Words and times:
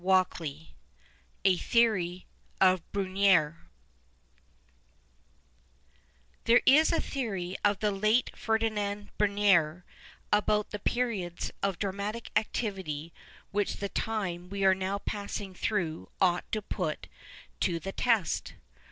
148 0.01 0.71
A 1.45 1.57
THEORY 1.57 2.25
OF 2.59 2.81
BRUNETIifcRE 2.91 3.55
There 6.45 6.61
is 6.65 6.91
a 6.91 6.95
tlicory 6.99 7.55
of 7.63 7.81
the 7.81 7.91
late 7.91 8.35
Ferdinand 8.35 9.11
Briinetidre 9.19 9.83
about 10.33 10.71
the 10.71 10.79
periods 10.79 11.51
of 11.61 11.77
dramatic 11.77 12.31
aetivity 12.35 13.11
wliich 13.53 13.77
the 13.77 13.89
time 13.89 14.49
we 14.49 14.65
are 14.65 14.73
now 14.73 14.97
passing 14.97 15.53
througli 15.53 16.07
ought 16.19 16.51
to 16.51 16.63
put 16.63 17.07
to 17.59 17.79
the 17.79 17.91
test. 17.91 18.55